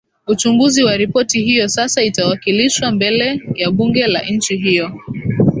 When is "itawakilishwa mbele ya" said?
2.03-3.71